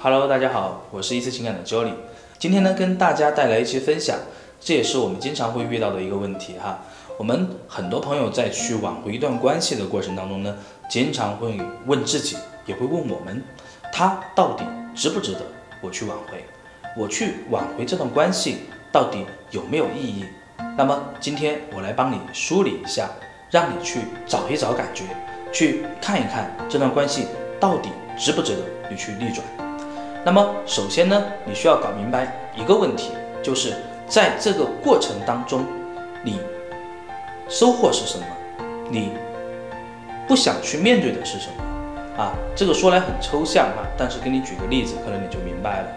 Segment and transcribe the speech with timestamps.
[0.00, 1.90] Hello，大家好，我是一次情感的 Jolly。
[2.38, 4.16] 今天呢，跟大家带来一些分享，
[4.60, 6.78] 这也是我们经常会遇到的一个问题哈。
[7.16, 10.56] 我们很多朋友在去挽回一段关系的过程当中呢，
[10.88, 13.42] 经常会问自己，也会问我们，
[13.92, 14.64] 他到底
[14.94, 15.40] 值不值得
[15.80, 16.44] 我去挽回？
[16.96, 18.58] 我去挽回这段关系
[18.92, 20.24] 到底有没有意义？
[20.76, 23.10] 那么今天我来帮你梳理一下，
[23.50, 25.02] 让你去找一找感觉，
[25.52, 27.26] 去看一看这段关系
[27.58, 29.67] 到底值不值得你去逆转。
[30.28, 33.12] 那么首先呢，你需要搞明白一个问题，
[33.42, 33.72] 就是
[34.06, 35.64] 在这个过程当中，
[36.22, 36.38] 你
[37.48, 38.26] 收获是什么？
[38.90, 39.12] 你
[40.28, 42.22] 不想去面对的是什么？
[42.22, 45.88] 啊，这个说来很抽象哈，但是给你举个例子，可能你就明白了。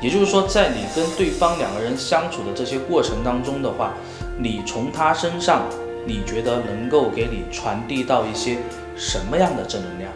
[0.00, 3.94] 也就是说，在你跟对方两个人相处的这些过程当中的话，
[4.38, 5.64] 你从他身上，
[6.06, 8.58] 你觉得能够给你传递到一些
[8.94, 10.12] 什么样的正能量？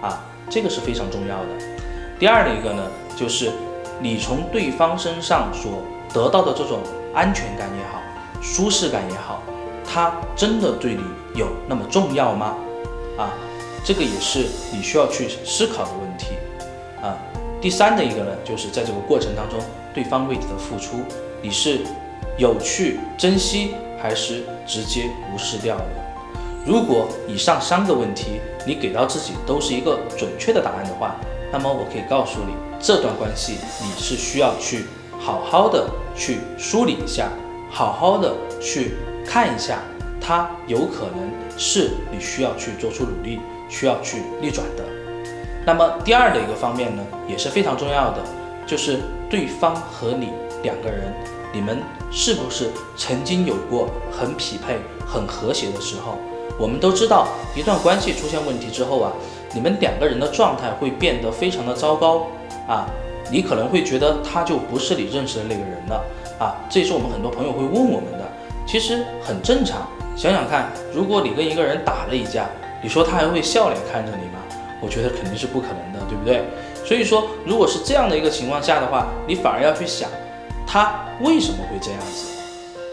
[0.00, 1.73] 啊，这个是非常重要的。
[2.18, 2.82] 第二的一个呢，
[3.16, 3.50] 就是
[4.00, 5.82] 你从对方身上所
[6.12, 6.78] 得到的这种
[7.12, 8.00] 安全感也好，
[8.40, 9.42] 舒适感也好，
[9.84, 11.02] 他真的对你
[11.34, 12.54] 有那么重要吗？
[13.18, 13.32] 啊，
[13.84, 16.36] 这个也是你需要去思考的问题
[17.02, 17.18] 啊。
[17.60, 19.58] 第三的一个呢，就是在这个过程当中，
[19.92, 20.98] 对方为你的付出，
[21.42, 21.80] 你是
[22.36, 25.84] 有去珍惜，还是直接无视掉的？
[26.66, 31.16] 如果以上三个问题你给到自己都是一个准确的答案的话，
[31.52, 34.86] 那么我可以告诉你，这段关系你是需要去
[35.18, 37.30] 好好的去梳理一下，
[37.70, 39.78] 好好的去看一下，
[40.20, 44.84] 它有可能是你需要去做出努力，需要去逆转的。
[45.64, 48.22] 那么第二的一个方面呢，也是非常重要的，
[48.66, 48.98] 就是
[49.30, 50.30] 对方和你
[50.62, 51.14] 两个人，
[51.52, 51.78] 你们
[52.10, 56.18] 是不是曾经有过很匹配、很和谐的时候？
[56.58, 59.12] 我们都知道，一段关系出现问题之后啊。
[59.54, 62.26] 你们两个人的状态会变得非常的糟糕
[62.66, 62.86] 啊！
[63.30, 66.04] 你可能会觉得他就不是你认识的那个人了
[66.38, 66.56] 啊！
[66.68, 68.28] 这也是我们很多朋友会问我们的，
[68.66, 69.88] 其实很正常。
[70.16, 72.46] 想想看，如果你跟一个人打了一架，
[72.82, 74.40] 你说他还会笑脸看着你吗？
[74.82, 76.42] 我觉得肯定是不可能的，对不对？
[76.84, 80.10] 所以说，如果是这样的一个情况下的话，你反而要去想，
[80.66, 82.26] 他为什么会这样子，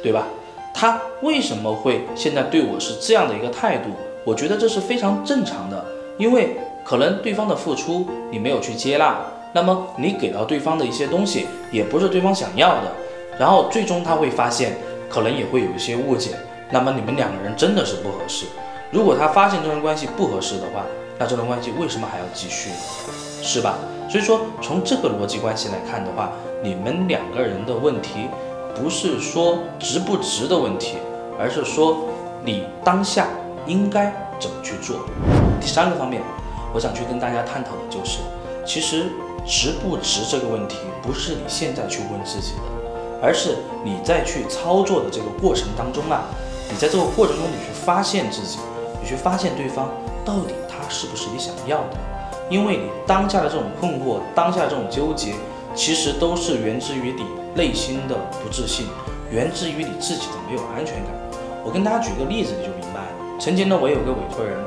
[0.01, 0.25] 对吧？
[0.73, 3.89] 他为什么会现在对我是这样的一个态度？
[4.23, 5.83] 我觉得这是非常正常的。
[6.17, 9.17] 因为可能对方的付出你没有去接纳，
[9.53, 12.91] 那么你给到对方的一些东西也不是对方想要的，
[13.39, 14.77] 然后最终他会发现，
[15.09, 16.31] 可能也会有一些误解，
[16.71, 18.45] 那么你们两个人真的是不合适。
[18.91, 20.85] 如果他发现这段关系不合适的话，
[21.17, 22.75] 那这段关系为什么还要继续呢？
[23.41, 23.77] 是吧？
[24.09, 28.27] 所以说从这个逻辑关系来看的话，你们两个人的问题
[28.75, 30.97] 不是说值不值的问题，
[31.39, 32.05] 而是说
[32.43, 33.27] 你当下
[33.65, 34.97] 应该怎么去做。
[35.61, 36.23] 第三个方面，
[36.73, 38.17] 我想去跟大家探讨的就是，
[38.65, 39.05] 其实
[39.45, 42.63] 值不值这个问题，不是你现在去问自己的，
[43.21, 46.23] 而是你在去操作的这个过程当中啊，
[46.67, 48.57] 你在这个过程中，你去发现自己，
[49.01, 49.87] 你去发现对方
[50.25, 51.97] 到底他是不是你想要的，
[52.49, 55.35] 因为你当下的这种困惑，当下这种纠结，
[55.75, 57.23] 其实都是源自于你
[57.53, 58.87] 内心的不自信，
[59.29, 61.13] 源自于你自己的没有安全感。
[61.63, 63.39] 我跟大家举个例子，你就明白了。
[63.39, 64.57] 曾经呢，我有个委托人。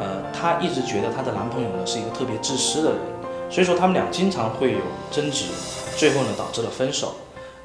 [0.00, 2.98] 呃，她一直觉得她的男朋友呢是一个特别自私的人，
[3.50, 4.78] 所以说他们俩经常会有
[5.10, 5.44] 争执，
[5.94, 7.14] 最后呢导致了分手。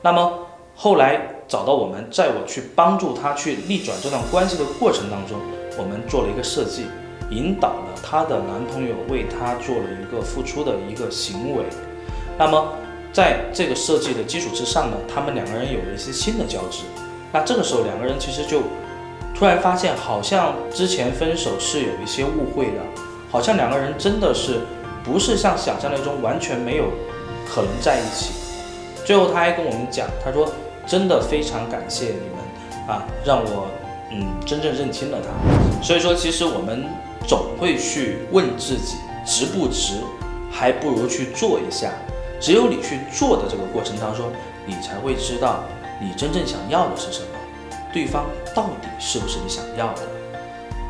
[0.02, 0.40] 那么
[0.76, 5.40] 后来找到我们，在我去帮助她去逆转这段关系的过程当中，
[5.78, 6.88] 我们做了一个设计，
[7.30, 11.64] 引导了她的男朋友为她做了一个付出的一个行为。
[12.38, 12.68] 那么
[13.14, 16.84] 在这个设计的基础之上呢，他们两个人有了一些新的交织。
[17.32, 18.62] 那这个时候两个人其实就。
[19.38, 22.80] 突然发现，好像之前分手是有一些误会的，
[23.30, 24.62] 好像两个人真的是
[25.04, 26.86] 不是像想象那种完全没有
[27.46, 28.32] 可能在一起。
[29.04, 30.50] 最后他还跟我们讲，他说
[30.88, 33.68] 真的非常感谢你们啊，让我
[34.10, 35.84] 嗯真正认清了他。
[35.84, 36.86] 所以说，其实我们
[37.28, 38.96] 总会去问自己
[39.26, 39.96] 值不值，
[40.50, 41.92] 还不如去做一下。
[42.40, 44.32] 只有你去做的这个过程当中，
[44.66, 45.64] 你才会知道
[46.02, 47.28] 你真正想要的是什么。
[47.96, 50.02] 对方到底是不是你想要的？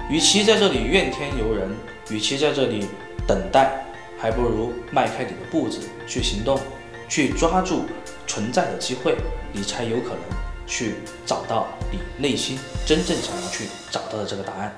[0.09, 1.69] 与其在这里怨天尤人，
[2.09, 2.87] 与其在这里
[3.27, 3.85] 等待，
[4.17, 6.59] 还不如迈开你的步子去行动，
[7.07, 7.85] 去抓住
[8.25, 9.15] 存在的机会，
[9.53, 10.19] 你才有可能
[10.65, 10.95] 去
[11.27, 12.57] 找到你内心
[12.87, 14.75] 真正想要去找到的这个答案。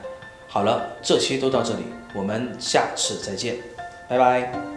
[0.49, 1.83] 好了，这期都到这里，
[2.13, 3.55] 我们下次再见，
[4.09, 4.76] 拜拜。